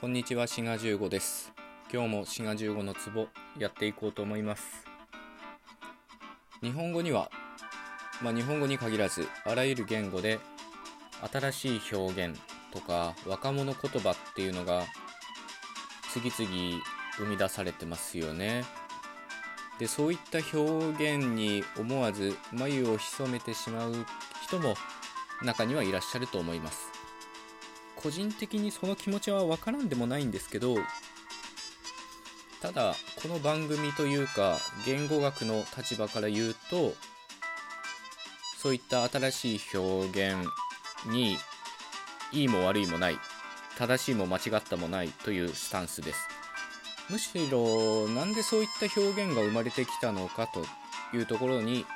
[0.00, 1.52] こんにちは、シガ15です。
[1.92, 3.26] 今日もシガ15のツボ
[3.58, 4.86] やっていこうと思います。
[6.62, 7.30] 日本語には、
[8.22, 10.40] まあ、日本語に限らず、あらゆる言語で
[11.30, 12.40] 新しい表現
[12.72, 14.84] とか若者言葉っていうのが
[16.14, 16.82] 次々
[17.18, 18.64] 生み出されてますよね。
[19.78, 24.06] で、そういった表現に思わず眉を潜めてしまう
[24.44, 24.76] 人も
[25.42, 26.99] 中にはいらっしゃると思います。
[28.02, 30.76] 個人的にその気持ちは分からんでもないんですけど
[32.62, 36.94] ただこの番組というか言語学の立場から言うと
[38.58, 40.46] そういった新しい表現
[41.06, 41.36] に
[42.32, 43.18] いいも悪いもない
[43.78, 46.28] 正しいも間違ったもないというスタンスです。
[47.08, 50.64] むしろなんでそういった表現が生まれてきたのかと
[51.16, 51.86] いうところに、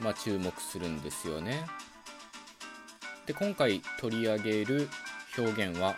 [0.00, 1.66] まあ、注目するんですよね。
[3.26, 4.88] で今回取り上げる
[5.38, 5.96] 表現は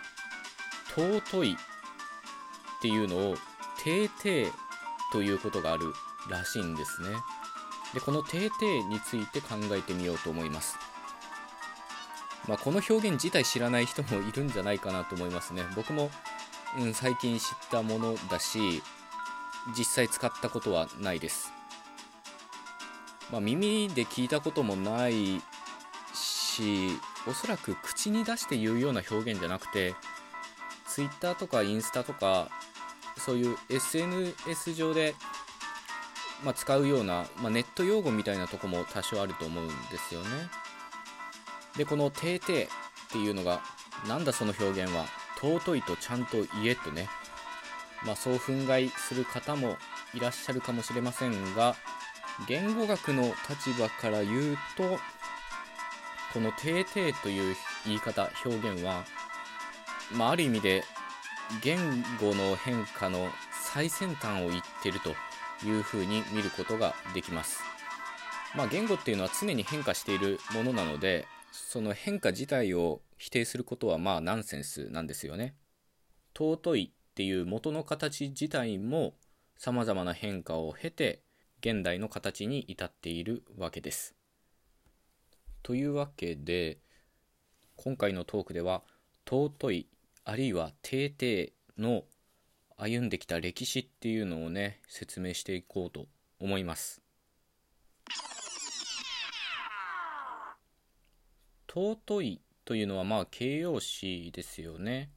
[0.97, 1.56] 尊いっ
[2.80, 3.37] ていうのを
[3.83, 4.53] て々
[5.12, 5.92] ということがある
[6.28, 7.09] らしいんですね。
[7.92, 10.77] でこのて々について考えてみようと思います。
[12.48, 15.62] まあ、この表現自体知らない人もいるんじゃないかなと思いますね。
[15.75, 16.11] 僕も、
[16.78, 18.83] うん、最近知ったものだし
[19.77, 21.53] 実際使ったことはないです。
[23.31, 25.41] まあ、耳で聞いたこともない
[26.12, 26.91] し
[27.27, 29.94] おそらく口に出して言うような表現じゃなくて
[30.86, 32.48] Twitter とかインスタとか
[33.19, 35.14] そういう SNS 上で、
[36.44, 39.75] まあ、使うような、まあ、ネット用語みたいなとこも多少あると思うんで
[40.08, 40.28] すよね。
[41.77, 42.70] でこの「てーてー」っ
[43.11, 43.61] ていうのが
[44.09, 45.06] なんだその表現は？
[45.41, 47.09] 尊いとちゃんと言えとね。
[48.05, 49.77] まあそう憤慨する方も
[50.14, 51.75] いらっしゃるかもしれませんが
[52.47, 54.98] 言語学の立場から言うと
[56.35, 59.07] この「てーてー」という言い方表現は、
[60.13, 60.83] まあ、ある意味で
[61.63, 61.79] 言
[62.21, 65.15] 語の変化の最先端を言ってると
[65.65, 67.62] いうふうに見ることができます。
[68.56, 75.55] まあ、言語っていうのは常に変化しているものなのでその変化自体を否定することはまあナンセンスなんですよね。
[76.37, 79.15] 尊いっていう元の形自体も
[79.56, 81.23] 様々な変化を経て
[81.61, 84.17] 現代の形に至っているわけです。
[85.64, 86.76] というわけで
[87.76, 88.82] 今回のトークでは
[89.26, 89.86] 尊い
[90.26, 92.04] あるいはてーてーの
[92.76, 96.06] 歩んできた歴史っていうのをね説明していこうと
[96.38, 97.00] 思います。
[101.66, 105.10] 尊いというのはまあ形容詞ですよね。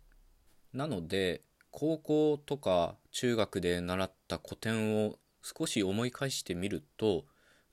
[0.71, 1.41] なので
[1.71, 7.25] 高校とか中学で習った古典を少し思い返してみると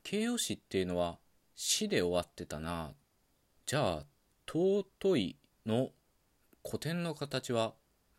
[0.02, 1.18] 形容詞っていうのは
[1.54, 2.92] 死で終わってたな。
[3.66, 4.06] じゃあ
[4.46, 5.90] 尊いの
[6.64, 7.74] 古典の形は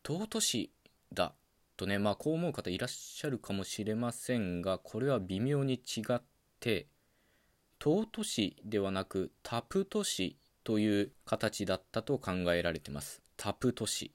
[0.05, 0.71] 尊し
[1.13, 1.33] だ
[1.77, 1.97] とね。
[1.99, 6.21] まあこう思う方いらっしゃるかもしれませんがこれは微妙に違っ
[6.59, 6.87] て
[7.81, 13.21] 尊しではなくタプトシという形だったと考えられてます。
[13.37, 14.11] タプトシ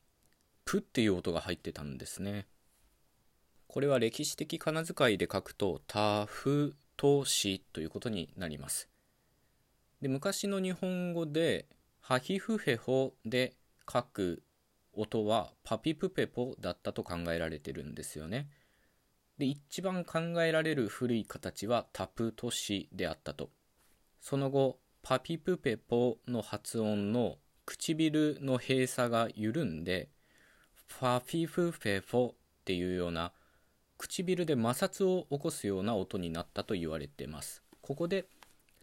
[0.64, 2.46] プっていう音が入ってたんですね。
[3.68, 8.88] これは歴史的仮名遣いで書くとタフトシということになります。
[10.00, 11.66] で昔の日本語で
[12.00, 13.54] ハヒフヘホで
[13.90, 14.42] 書く
[14.92, 18.48] 音はパピプペポだったと考えられてるんですよね。
[19.38, 23.50] で一番考えられる古い形はタプトシであったと。
[24.20, 30.08] その後パピプペポの発音の唇の閉鎖が緩んで
[30.88, 32.34] ファフィフフェフォっ
[32.64, 33.32] ていうような
[33.96, 37.62] 唇で摩擦を起こすような音になったと言われてます。
[37.80, 38.26] ここで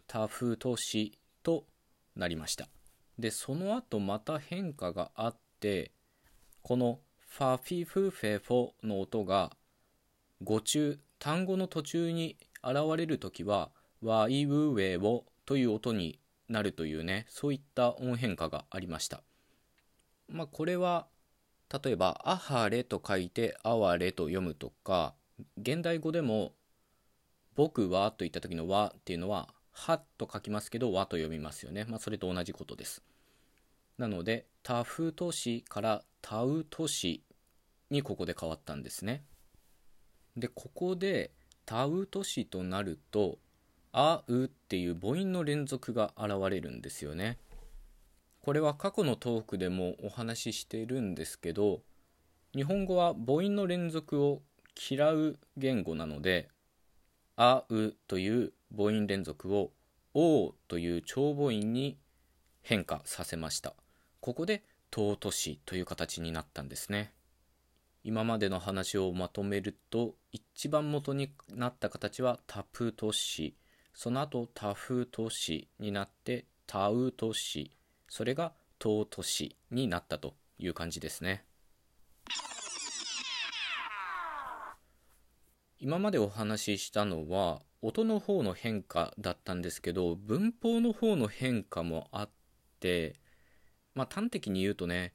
[0.08, 1.66] タフトシと
[2.16, 2.68] なりました。
[3.18, 5.92] でその後また変化があって
[6.62, 9.52] このファフィフフェフォの音が
[10.42, 13.70] 語中単語の途中に現れる時は
[14.02, 19.22] ワイウウェオという音になるというねそういった音変化がありました。
[20.28, 21.06] まあこれは
[21.82, 25.14] 例えば「アハレ」と書いて「アワレ」と読むとか
[25.58, 26.54] 現代語でも
[27.56, 31.84] 「僕は」といった時の「は」っていうのは「は」と書きますけど「は」と読みますよね。
[31.84, 33.02] まあそれと同じことです。
[33.96, 37.22] なのでタフ都市からタウ都市
[37.90, 39.24] にここで変わったんですね。
[40.36, 41.32] でここで
[41.64, 43.38] タウ都市となると
[43.92, 47.38] 「あう」っていう母音の連続が現れるんですよね。
[48.40, 51.82] これは過去のトークでもお話ししているんですけど
[52.54, 54.42] 日本語は母音の連続を
[54.90, 56.48] 嫌う言語なので
[57.40, 59.72] 「あう」という母音連続を
[60.12, 61.96] 「お」という長母音に
[62.62, 63.76] 変化させました。
[64.20, 67.14] ここで「尊し」という形になったんですね。
[68.02, 73.56] 今までの話をまとめると一番元になった形はタプ都市
[73.94, 77.70] その後タフ都市になってタウ都市
[78.08, 81.44] それがト都市になったという感じですね。
[85.80, 92.30] 今までお話ししたのは音の方の変化だったんですけど文法の方の変化もあっ
[92.80, 93.14] て
[93.94, 95.12] まあ端的に言うとね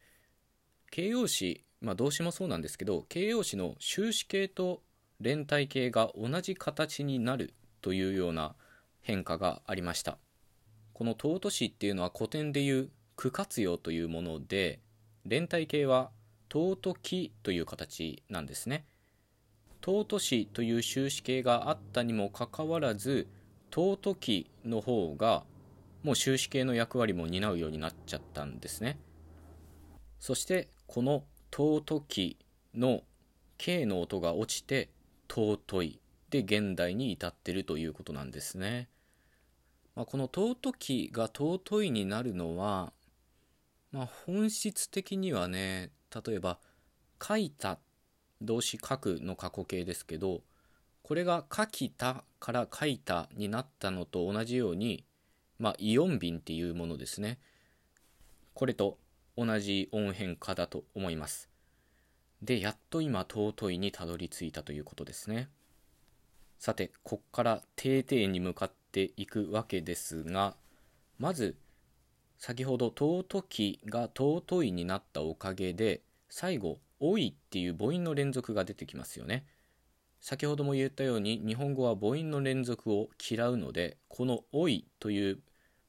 [0.90, 4.82] 形容詞まあ動詞もそうなんですけど形容詞の終止形と
[5.20, 8.56] 連帯形が同じ形になるというような
[9.02, 10.18] 変化がありました。
[10.94, 14.80] この尊しっていうのは古典でいう句活用というもので
[15.26, 16.12] 連帯形は
[16.52, 18.86] 尊きという形なんですね。
[19.84, 23.28] 尊しという終止形があったにもかかわらず
[23.70, 25.44] 尊きの方が
[26.04, 29.00] もう終止形の役割も担うようになっちゃったんですね。
[30.20, 32.38] そしてこの尊き
[32.74, 33.02] の
[33.58, 34.90] K の音が落ちて
[35.30, 36.00] 尊い
[36.30, 38.90] で現代に至ってるということなんですね、
[39.96, 42.94] まあ、この尊きが尊いになるのは、
[43.92, 45.92] まあ、本質的にはね
[46.26, 46.58] 例えば
[47.22, 47.80] 書いた
[48.44, 50.42] 動詞書くの過去形ですけど
[51.02, 55.06] これが書きたから書いたになったのと同じように
[55.60, 57.40] まあイオン便っていうものですね。
[58.54, 58.98] これと
[59.36, 61.50] 同じ音変化だと思います。
[62.42, 65.50] でやっと今尊いにたどり着いたということですね。
[66.58, 70.56] さてこっから定々に向かっていくわけですが
[71.18, 71.58] まず
[72.38, 79.46] 先ほど尊きが尊いになったおかげで最後おいっていう母音の連続が出てきますよね。
[80.22, 85.40] 先ほども言ったように日本語は母音の連続を嫌うのでこのおいという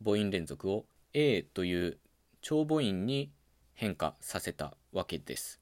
[0.05, 1.99] 母音連続を A という
[2.43, 3.31] 長母音に
[3.75, 5.61] 変化させたわけです。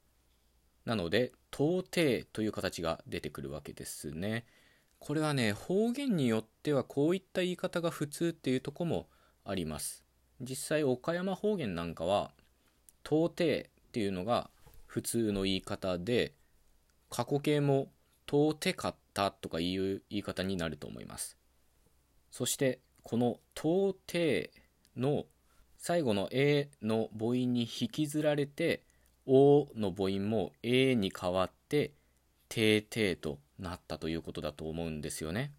[0.84, 4.46] なので、到底という形が出てくるわけですね。
[4.98, 9.08] これはね、方言によってはこういった言い方が普通っていうとこも
[9.44, 10.04] あります。
[10.40, 12.32] 実際、岡山方言なんかは、
[13.04, 13.34] 到底っ
[13.92, 14.50] ていうのが
[14.92, 16.34] 普通の言い方で
[17.08, 17.90] 過去形も
[18.28, 21.38] 到底かったとかいう言い方になると思います。
[22.30, 24.50] そしてこの到底
[24.94, 25.24] の
[25.78, 28.82] 最後の A の母音に引きずられて
[29.24, 31.94] O の母音も A に変わって
[32.50, 35.54] ててとなったということだと思うんですよね。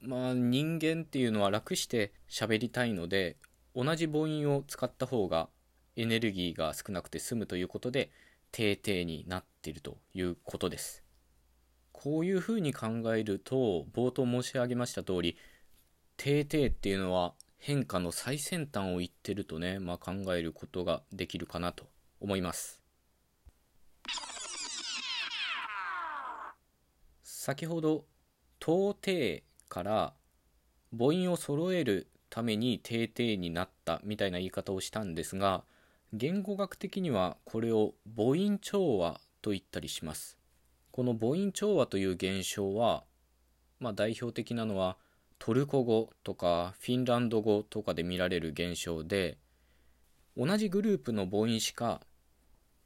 [0.00, 3.36] まあ人間っていうのは楽して喋りたいので
[3.76, 5.48] 同じ母音を使った方が
[5.96, 8.10] エネルギーが少なくて済むということで
[8.54, 11.02] 定々になっているということです。
[11.90, 12.86] こういうふうに考
[13.16, 15.36] えると冒頭申し上げました通り
[16.16, 21.88] 定々っていうのは変化の最先端を言ってるとね、まあ、考えることができるかなと
[22.20, 22.80] 思います。
[27.24, 28.06] 先ほど
[28.62, 30.14] 「到底」から
[30.96, 35.64] 母音を揃えるために定々になったみたいな言い方をしたんですが
[36.16, 40.38] 言語学的にはこれを母音調和と言ったりします。
[40.92, 43.02] この母音調和という現象は、
[43.80, 44.96] まあ、代表的なのは
[45.40, 49.38] トルコ語とかフィンランド語とかで見られる現象で
[50.36, 52.00] 同じグループの母音しか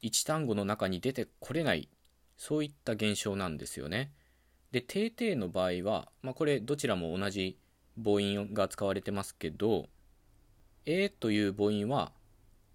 [0.02, 1.90] 1単語の中に出てこれない
[2.38, 4.10] そういった現象なんですよね。
[4.72, 7.58] で定々の場合は、まあ、これどちらも同じ
[8.02, 9.90] 母音が使われてますけど
[10.86, 12.12] A という母音は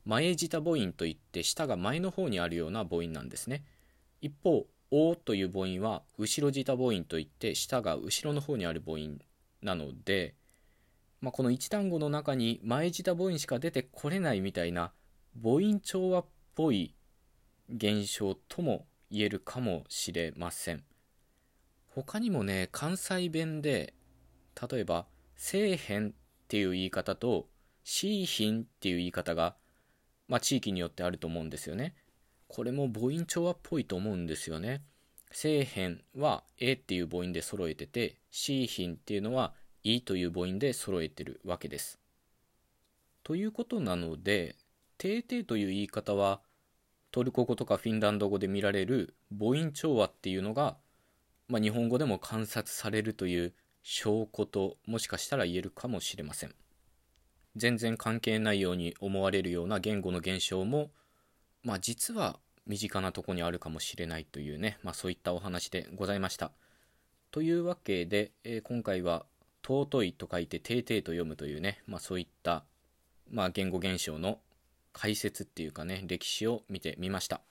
[0.06, 3.64] 前舌母音といって舌が前の方にあるような母音なんですね。
[4.22, 9.20] 一方「お」という母音は後ろ舌母音といって舌が後ろの方にある母音
[9.62, 10.36] なので、
[11.22, 14.92] まあ、この一単語の中に前舌母音しか出てこれないみたいな
[15.42, 16.94] 母音調和っぽい
[17.74, 20.84] 現象とも言えるかもしれません。
[21.88, 23.94] 他にもね関西弁で
[24.70, 25.06] 例えば
[25.36, 26.14] 「せえへん」っ
[26.48, 27.48] ていう言い方と
[27.84, 29.56] 「しいひん」っていう言い方が
[30.28, 31.96] まあ、地域によってあると思うんですよね。
[32.48, 34.84] これも母音調和っぽいと思うんですよね。
[35.32, 39.54] 正辺は A っていう母音で揃えてて C 品っていうのは
[39.84, 42.00] E という母音で揃えてるわけです。
[43.24, 44.56] ということなので、
[44.98, 46.42] て々という言い方は
[47.12, 50.78] トルコ語とかフィンランド語で見られる母音調和っていうのが、
[51.48, 56.56] まあ、日本語でも観察されるという証拠ともしかしたら言えるかもしれません。
[57.56, 60.92] 全然関係ないように思われるような言語の現象も、
[61.64, 66.52] まあ、実は身近なとこにあるかもしれないというね、まあ、そういったお話でございました。
[67.32, 69.26] というわけで、えー、今回は
[69.66, 72.64] 「尊い」と書いて「ていてい」と読むというね、まあ、そういった、
[73.30, 74.40] まあ、言語現象の
[74.92, 77.42] 解説っていうかね歴史を見てみました。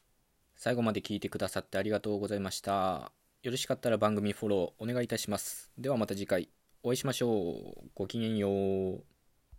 [0.57, 3.13] 最後まで聞いてくださってありがとうございました。
[3.43, 5.73] よろしかったら番組フォローお願いいたします。
[5.77, 6.49] ではまた次回
[6.85, 7.91] お会いしましょう。
[7.95, 9.12] ごきげんよう。